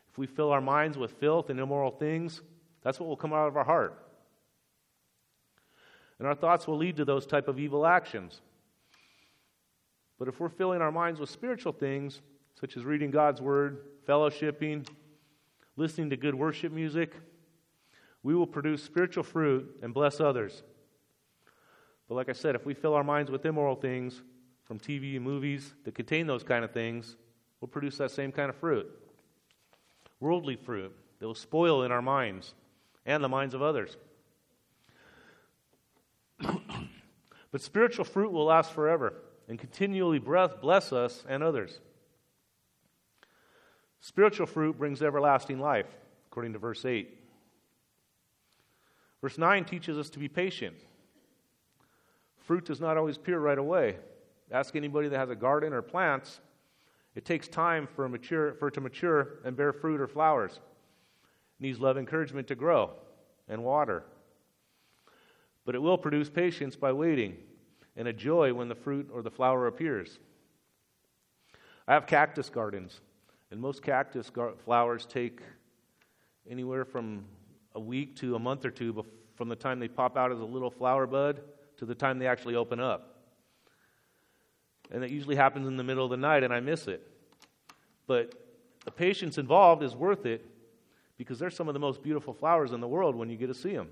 [0.09, 2.43] If we fill our minds with filth and immoral things,
[2.83, 4.01] that's what will come out of our heart.
[6.21, 8.41] And our thoughts will lead to those type of evil actions.
[10.17, 12.23] But if we're filling our minds with spiritual things,
[12.59, 14.89] such as reading God's Word, fellowshipping,
[15.77, 17.15] listening to good worship music,
[18.23, 20.63] we will produce spiritual fruit and bless others.
[22.09, 24.23] But like I said, if we fill our minds with immoral things
[24.65, 27.17] from TV and movies that contain those kind of things,
[27.61, 28.87] we'll produce that same kind of fruit.
[30.21, 32.55] Worldly fruit that will spoil in our minds
[33.05, 33.97] and the minds of others.
[37.51, 39.15] but spiritual fruit will last forever
[39.49, 41.81] and continually bless us and others.
[44.01, 45.87] Spiritual fruit brings everlasting life,
[46.29, 47.13] according to verse 8.
[49.21, 50.77] Verse 9 teaches us to be patient.
[52.47, 53.97] Fruit does not always appear right away.
[54.53, 56.41] Ask anybody that has a garden or plants.
[57.17, 60.53] It takes time for, mature, for it to mature and bear fruit or flowers.
[60.53, 62.93] It needs love encouragement to grow
[63.49, 64.05] and water.
[65.65, 67.37] But it will produce patience by waiting
[67.97, 70.21] and a joy when the fruit or the flower appears.
[71.89, 73.01] I have cactus gardens.
[73.51, 75.41] And most cactus gar- flowers take
[76.49, 77.25] anywhere from
[77.75, 80.39] a week to a month or two bef- from the time they pop out as
[80.39, 81.41] a little flower bud
[81.79, 83.17] to the time they actually open up.
[84.91, 87.07] And it usually happens in the middle of the night, and I miss it.
[88.07, 88.35] But
[88.85, 90.47] the patience involved is worth it
[91.17, 93.55] because they're some of the most beautiful flowers in the world when you get to
[93.55, 93.89] see them.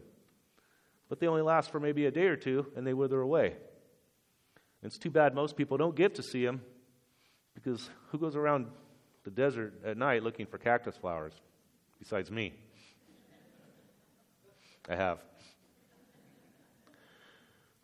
[1.09, 3.47] But they only last for maybe a day or two, and they wither away.
[3.47, 6.61] And it's too bad most people don't get to see them
[7.55, 8.67] because who goes around
[9.25, 11.33] the desert at night looking for cactus flowers
[11.99, 12.53] besides me.
[14.89, 15.19] I have.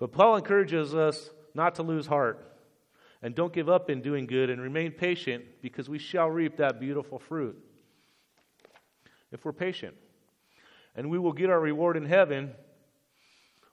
[0.00, 2.44] But Paul encourages us not to lose heart
[3.22, 6.80] and don't give up in doing good and remain patient because we shall reap that
[6.80, 7.56] beautiful fruit
[9.30, 9.94] if we're patient.
[10.96, 12.52] And we will get our reward in heaven.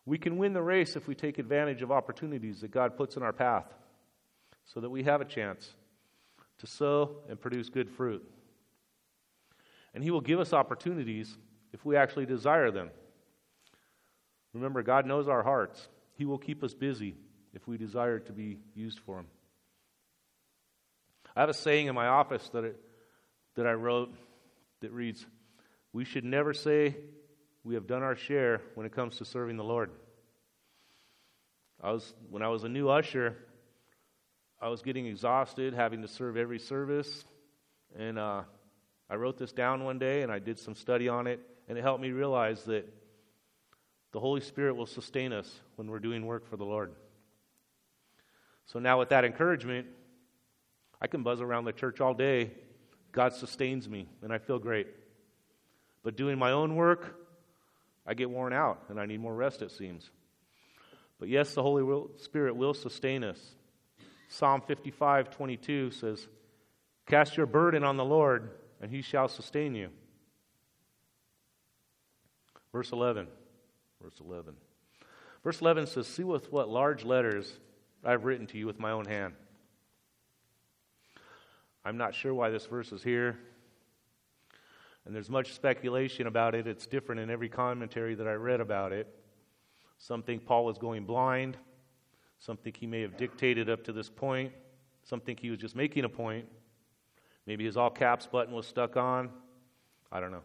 [0.06, 3.24] We can win the race if we take advantage of opportunities that God puts in
[3.24, 3.66] our path
[4.66, 5.74] so that we have a chance
[6.60, 8.24] to sow and produce good fruit.
[9.94, 11.38] And He will give us opportunities
[11.72, 12.90] if we actually desire them.
[14.54, 15.88] Remember, God knows our hearts.
[16.18, 17.16] He will keep us busy
[17.54, 19.28] if we desire to be used for Him.
[21.36, 22.80] I have a saying in my office that, it,
[23.56, 24.14] that I wrote
[24.82, 25.26] that reads
[25.94, 26.96] We should never say
[27.64, 29.92] we have done our share when it comes to serving the Lord.
[31.82, 33.36] I was, when I was a new usher,
[34.60, 37.26] I was getting exhausted having to serve every service.
[37.96, 38.42] And uh,
[39.10, 41.40] I wrote this down one day and I did some study on it.
[41.68, 42.92] And it helped me realize that
[44.18, 46.92] the Holy Spirit will sustain us when we're doing work for the Lord.
[48.66, 49.86] So now, with that encouragement,
[51.00, 52.50] I can buzz around the church all day.
[53.12, 54.88] God sustains me, and I feel great.
[56.02, 57.16] But doing my own work,
[58.08, 60.10] I get worn out, and I need more rest, it seems.
[61.20, 63.40] But yes, the Holy Spirit will sustain us.
[64.30, 66.28] Psalm 55 22 says,
[67.06, 68.50] Cast your burden on the Lord,
[68.82, 69.90] and he shall sustain you.
[72.72, 73.28] Verse 11.
[74.02, 74.56] Verse 11.
[75.44, 77.52] Verse 11 says, See with what large letters
[78.04, 79.34] I've written to you with my own hand.
[81.84, 83.38] I'm not sure why this verse is here.
[85.06, 86.68] And there's much speculation about it.
[86.68, 89.08] It's different in every commentary that I read about it.
[89.98, 91.58] Some think Paul was going blind.
[92.40, 94.52] Some think he may have dictated up to this point.
[95.04, 96.46] Some think he was just making a point.
[97.46, 99.30] Maybe his all caps button was stuck on.
[100.12, 100.44] I don't know.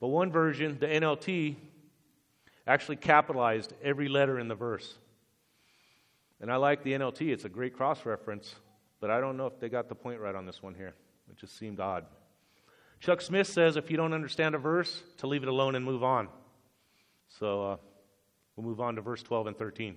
[0.00, 1.56] But one version, the NLT,
[2.68, 4.98] actually capitalized every letter in the verse.
[6.40, 8.54] And I like the NLT, it's a great cross reference,
[9.00, 10.94] but I don't know if they got the point right on this one here.
[11.30, 12.04] It just seemed odd.
[13.00, 16.04] Chuck Smith says if you don't understand a verse, to leave it alone and move
[16.04, 16.28] on.
[17.28, 17.76] So uh,
[18.54, 19.96] we'll move on to verse 12 and 13.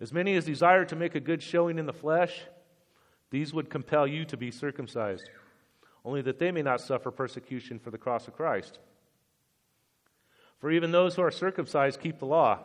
[0.00, 2.42] As many as desire to make a good showing in the flesh,
[3.30, 5.28] these would compel you to be circumcised,
[6.04, 8.78] only that they may not suffer persecution for the cross of Christ.
[10.58, 12.60] For even those who are circumcised keep the law,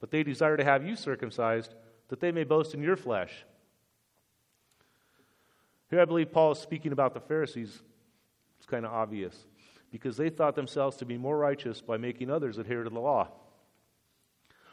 [0.00, 1.74] but they desire to have you circumcised,
[2.08, 3.32] that they may boast in your flesh.
[5.90, 7.82] Here I believe Paul is speaking about the Pharisees.
[8.58, 9.46] It's kind of obvious,
[9.90, 13.28] because they thought themselves to be more righteous by making others adhere to the law.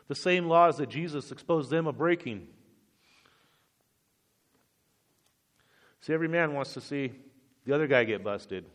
[0.07, 2.47] The same laws that Jesus exposed them of breaking.
[6.01, 7.13] See, every man wants to see
[7.65, 8.65] the other guy get busted.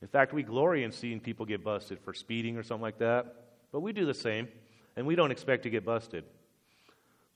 [0.00, 3.34] In fact, we glory in seeing people get busted for speeding or something like that,
[3.70, 4.48] but we do the same,
[4.96, 6.24] and we don't expect to get busted.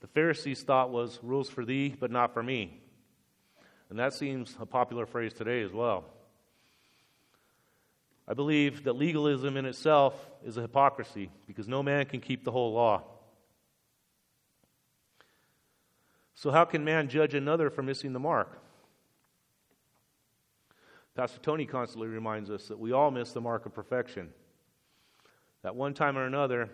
[0.01, 2.81] The Pharisees' thought was rules for thee, but not for me.
[3.89, 6.05] And that seems a popular phrase today as well.
[8.27, 12.51] I believe that legalism in itself is a hypocrisy because no man can keep the
[12.51, 13.03] whole law.
[16.35, 18.61] So, how can man judge another for missing the mark?
[21.17, 24.29] Pastor Tony constantly reminds us that we all miss the mark of perfection.
[25.63, 26.69] That one time or another,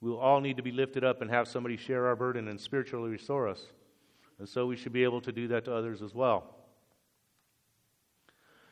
[0.00, 2.58] we will all need to be lifted up and have somebody share our burden and
[2.58, 3.60] spiritually restore us.
[4.38, 6.56] And so we should be able to do that to others as well.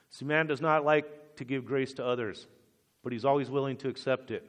[0.08, 2.46] See, man does not like to give grace to others,
[3.02, 4.48] but he's always willing to accept it.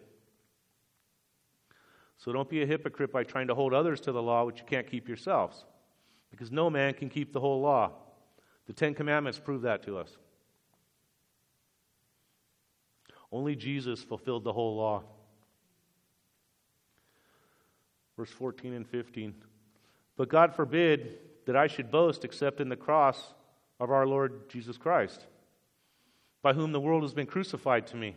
[2.19, 4.65] So don't be a hypocrite by trying to hold others to the law which you
[4.65, 5.65] can't keep yourselves,
[6.32, 7.91] because no man can keep the whole law.
[8.67, 10.15] The Ten Commandments prove that to us.
[13.32, 15.04] Only Jesus fulfilled the whole law.
[18.17, 19.36] Verse 14 and 15.
[20.15, 23.34] But God forbid that I should boast except in the cross
[23.80, 25.25] of our Lord Jesus Christ,
[26.41, 28.15] by whom the world has been crucified to me,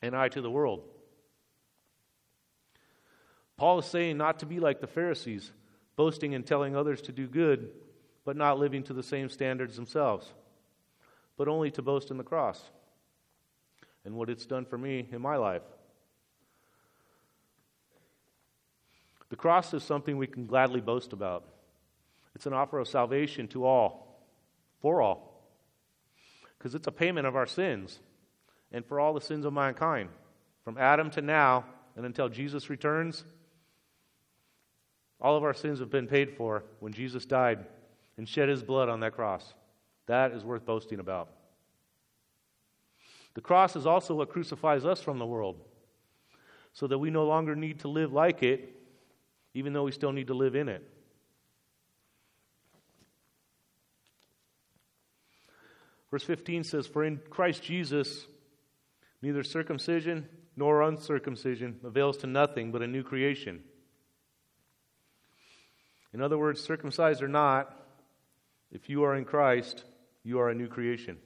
[0.00, 0.84] and I to the world.
[3.56, 5.52] Paul is saying not to be like the Pharisees,
[5.96, 7.70] boasting and telling others to do good,
[8.24, 10.32] but not living to the same standards themselves,
[11.36, 12.62] but only to boast in the cross
[14.04, 15.62] and what it's done for me in my life.
[19.30, 21.44] The cross is something we can gladly boast about.
[22.34, 24.26] It's an offer of salvation to all,
[24.80, 25.48] for all,
[26.58, 27.98] because it's a payment of our sins
[28.72, 30.08] and for all the sins of mankind,
[30.64, 31.64] from Adam to now
[31.96, 33.24] and until Jesus returns.
[35.20, 37.64] All of our sins have been paid for when Jesus died
[38.22, 39.52] and shed his blood on that cross.
[40.06, 41.28] That is worth boasting about.
[43.34, 45.60] The cross is also what crucifies us from the world,
[46.72, 48.76] so that we no longer need to live like it,
[49.54, 50.88] even though we still need to live in it.
[56.08, 58.24] Verse 15 says, For in Christ Jesus,
[59.20, 63.64] neither circumcision nor uncircumcision avails to nothing but a new creation.
[66.14, 67.81] In other words, circumcised or not,
[68.72, 69.84] if you are in Christ,
[70.24, 71.18] you are a new creation.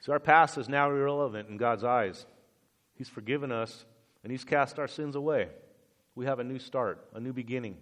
[0.00, 2.26] So our past is now irrelevant in God's eyes.
[2.94, 3.84] He's forgiven us
[4.22, 5.48] and He's cast our sins away.
[6.14, 7.76] We have a new start, a new beginning.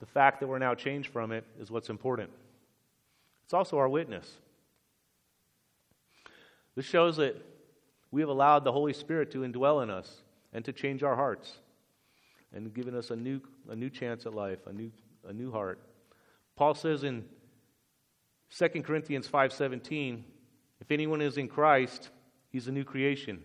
[0.00, 2.30] The fact that we're now changed from it is what's important.
[3.44, 4.30] It's also our witness.
[6.74, 7.36] This shows that
[8.10, 10.22] we have allowed the Holy Spirit to indwell in us
[10.52, 11.58] and to change our hearts
[12.54, 14.90] and given us a new, a new chance at life, a new,
[15.26, 15.80] a new heart.
[16.56, 17.24] Paul says in
[18.50, 20.24] 2 Corinthians 5:17,
[20.80, 22.10] if anyone is in Christ,
[22.50, 23.42] he's a new creation.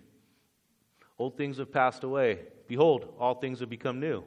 [1.18, 2.40] Old things have passed away.
[2.68, 4.24] Behold, all things have become new.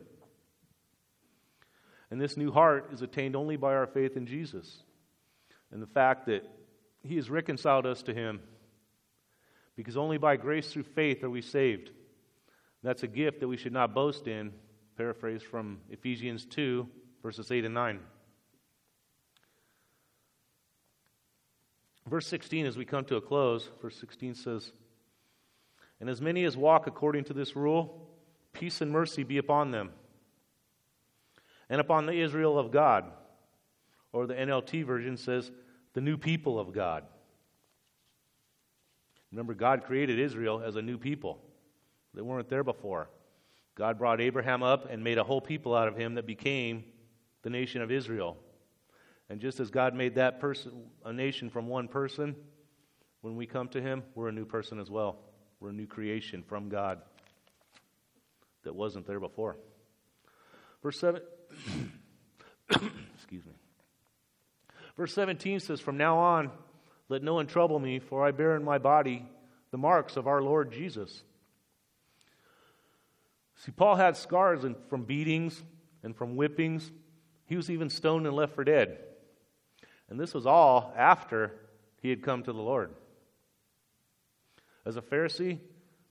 [2.11, 4.83] And this new heart is attained only by our faith in Jesus
[5.71, 6.43] and the fact that
[7.03, 8.41] he has reconciled us to him
[9.77, 11.91] because only by grace through faith are we saved.
[12.83, 14.53] That's a gift that we should not boast in,
[14.99, 16.85] paraphrase from Ephesians 2,
[17.23, 18.01] verses 8 and 9.
[22.09, 24.73] Verse 16, as we come to a close, verse 16 says,
[26.01, 28.09] And as many as walk according to this rule,
[28.53, 29.93] peace and mercy be upon them,
[31.71, 33.05] and upon the Israel of God.
[34.13, 35.53] Or the NLT version says,
[35.93, 37.05] the new people of God.
[39.31, 41.39] Remember, God created Israel as a new people.
[42.15, 43.11] They weren't there before.
[43.79, 46.83] God brought Abraham up and made a whole people out of him that became
[47.43, 48.37] the nation of Israel.
[49.31, 50.73] And just as God made that person
[51.05, 52.35] a nation from one person,
[53.21, 55.21] when we come to him, we're a new person as well.
[55.61, 57.01] We're a new creation from God
[58.65, 59.57] that wasn't there before.
[60.83, 61.21] Verse 7
[62.71, 63.53] Excuse me.
[64.97, 66.51] Verse 17 says, From now on,
[67.09, 69.25] let no one trouble me, for I bear in my body
[69.71, 71.23] the marks of our Lord Jesus.
[73.59, 75.63] See, Paul had scars from beatings
[76.03, 76.93] and from whippings.
[77.47, 78.99] He was even stoned and left for dead.
[80.09, 81.53] And this was all after
[82.01, 82.95] he had come to the Lord.
[84.87, 85.59] As a Pharisee,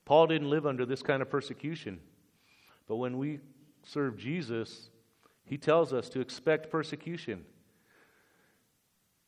[0.06, 2.00] Paul didn't live under this kind of persecution.
[2.88, 3.40] But when we
[3.84, 4.90] serve Jesus,
[5.46, 7.46] he tells us to expect persecution.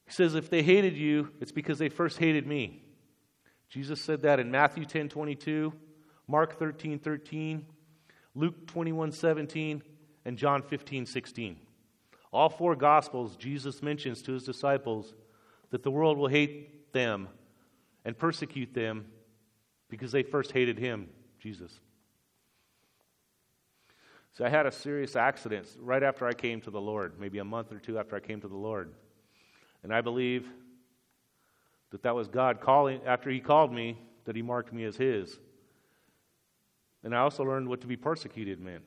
[0.06, 2.84] He says, If they hated you, it's because they first hated me.
[3.70, 5.74] Jesus said that in Matthew 10 22,
[6.28, 7.66] Mark 13 13,
[8.36, 9.82] Luke 21 17,
[10.26, 11.58] and John 15 16.
[12.32, 15.16] All four Gospels, Jesus mentions to his disciples
[15.72, 17.28] that the world will hate them
[18.06, 19.06] and persecute them
[19.90, 21.10] because they first hated him,
[21.40, 21.80] Jesus.
[24.34, 27.44] So I had a serious accident right after I came to the Lord, maybe a
[27.44, 28.94] month or two after I came to the Lord.
[29.84, 30.48] And I believe
[31.92, 35.40] that that was God calling, after He called me, that He marked me as His.
[37.04, 38.84] And I also learned what to be persecuted meant.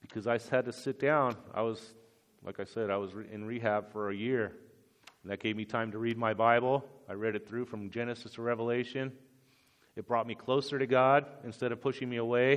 [0.00, 1.36] Because I had to sit down.
[1.54, 1.94] I was
[2.44, 4.52] like I said, I was in rehab for a year.
[5.22, 6.84] And that gave me time to read my Bible.
[7.08, 9.12] I read it through from Genesis to Revelation.
[9.96, 12.54] It brought me closer to God instead of pushing me away.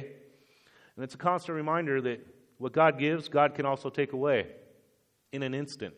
[0.96, 2.26] And it's a constant reminder that
[2.58, 4.48] what God gives, God can also take away
[5.32, 5.94] in an instant.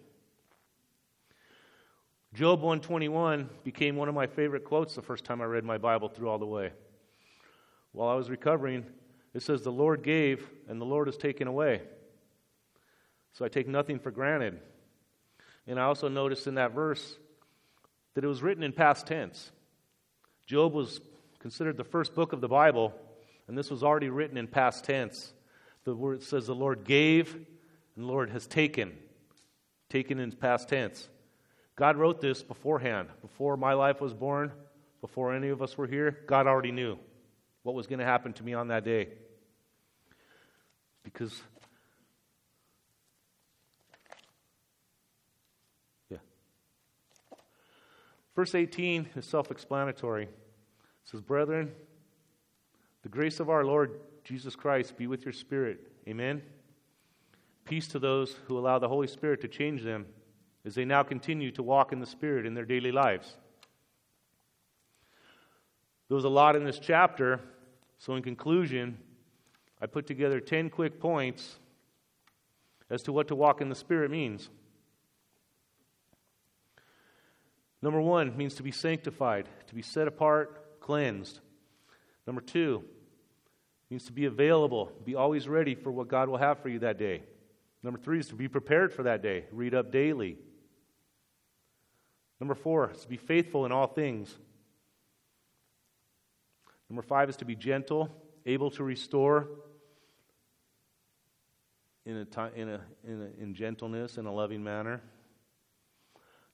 [2.33, 6.09] Job 121 became one of my favorite quotes the first time I read my Bible
[6.09, 6.71] through all the way.
[7.91, 8.85] While I was recovering,
[9.33, 11.81] it says, The Lord gave, and the Lord has taken away.
[13.33, 14.59] So I take nothing for granted.
[15.67, 17.17] And I also noticed in that verse
[18.15, 19.51] that it was written in past tense.
[20.45, 20.99] Job was
[21.39, 22.93] considered the first book of the Bible,
[23.47, 25.33] and this was already written in past tense.
[25.83, 27.45] The word says the Lord gave and
[28.03, 28.93] the Lord has taken.
[29.89, 31.07] Taken in past tense.
[31.75, 33.07] God wrote this beforehand.
[33.21, 34.51] Before my life was born,
[35.01, 36.99] before any of us were here, God already knew
[37.63, 39.09] what was going to happen to me on that day.
[41.03, 41.41] Because
[48.39, 50.23] Verse 18 is self explanatory.
[50.23, 50.29] It
[51.03, 51.73] says, Brethren,
[53.03, 55.91] the grace of our Lord Jesus Christ be with your spirit.
[56.07, 56.41] Amen.
[57.65, 60.05] Peace to those who allow the Holy Spirit to change them
[60.63, 63.35] as they now continue to walk in the Spirit in their daily lives.
[66.09, 67.39] There was a lot in this chapter,
[67.99, 68.97] so in conclusion,
[69.79, 71.57] I put together 10 quick points
[72.89, 74.49] as to what to walk in the Spirit means.
[77.81, 81.39] Number one means to be sanctified, to be set apart, cleansed.
[82.25, 82.83] Number two
[83.89, 86.97] means to be available, be always ready for what God will have for you that
[86.97, 87.21] day.
[87.83, 90.37] Number three is to be prepared for that day, read up daily.
[92.39, 94.37] Number four is to be faithful in all things.
[96.89, 98.09] Number five is to be gentle,
[98.45, 99.47] able to restore
[102.05, 105.01] in, a, in, a, in, a, in gentleness, in a loving manner.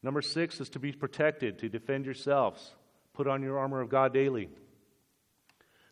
[0.03, 2.75] Number six is to be protected, to defend yourselves.
[3.13, 4.49] Put on your armor of God daily.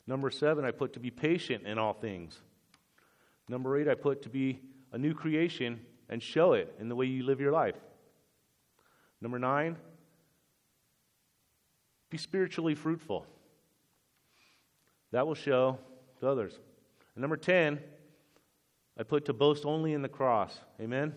[0.05, 2.37] Number seven, I put to be patient in all things.
[3.47, 4.59] Number eight, I put to be
[4.91, 5.79] a new creation
[6.09, 7.77] and show it in the way you live your life.
[9.21, 9.77] Number nine,
[12.13, 13.25] Be spiritually fruitful.
[15.13, 15.77] That will show
[16.19, 16.59] to others.
[17.15, 17.79] And number 10,
[18.97, 20.57] I put to boast only in the cross.
[20.81, 21.13] Amen?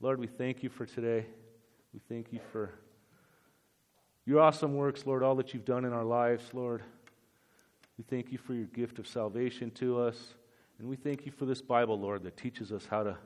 [0.00, 1.26] Lord, we thank you for today.
[1.92, 2.70] We thank you for
[4.24, 6.82] your awesome works, Lord, all that you've done in our lives, Lord.
[7.96, 10.34] We thank you for your gift of salvation to us.
[10.78, 13.16] And we thank you for this Bible, Lord, that teaches us how to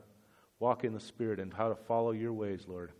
[0.57, 2.91] walk in the Spirit and how to follow your ways, Lord.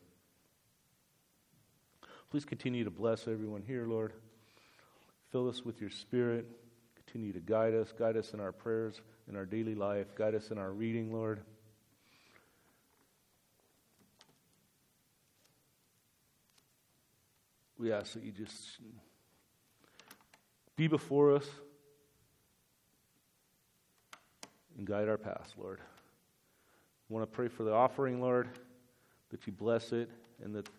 [2.30, 4.14] Please continue to bless everyone here, Lord.
[5.34, 6.46] Fill us with your Spirit.
[7.08, 7.92] Continue to guide us.
[7.92, 10.14] Guide us in our prayers, in our daily life.
[10.14, 11.42] Guide us in our reading, Lord.
[17.80, 18.78] We ask that you just
[20.76, 21.50] be before us
[24.78, 25.80] and guide our path, Lord.
[27.10, 28.50] Want to pray for the offering, Lord,
[29.32, 30.12] that you bless it,
[30.44, 30.70] and that,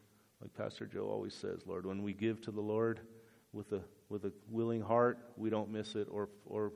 [0.41, 3.01] like Pastor Joe always says, Lord, when we give to the Lord
[3.53, 6.73] with a with a willing heart, we don't miss it, or or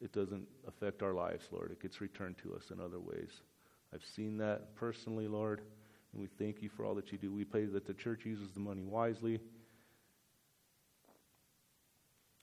[0.00, 1.72] it doesn't affect our lives, Lord.
[1.72, 3.42] It gets returned to us in other ways.
[3.92, 5.62] I've seen that personally, Lord,
[6.12, 7.32] and we thank you for all that you do.
[7.32, 9.40] We pray that the church uses the money wisely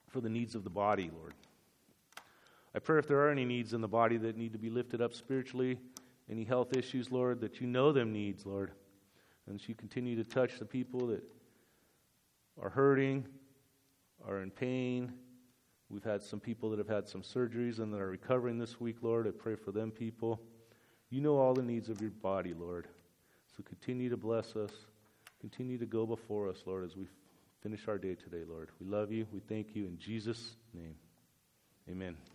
[0.09, 1.33] for the needs of the body, Lord.
[2.73, 5.01] I pray if there are any needs in the body that need to be lifted
[5.01, 5.77] up spiritually,
[6.29, 8.71] any health issues, Lord, that you know them needs, Lord.
[9.47, 11.23] And that you continue to touch the people that
[12.61, 13.27] are hurting,
[14.27, 15.13] are in pain.
[15.89, 18.97] We've had some people that have had some surgeries and that are recovering this week,
[19.01, 19.27] Lord.
[19.27, 20.41] I pray for them people.
[21.09, 22.87] You know all the needs of your body, Lord.
[23.55, 24.71] So continue to bless us.
[25.39, 27.05] Continue to go before us, Lord, as we
[27.61, 28.69] finish our day today, Lord.
[28.79, 29.27] We love you.
[29.31, 30.95] We thank you in Jesus' name.
[31.89, 32.34] Amen.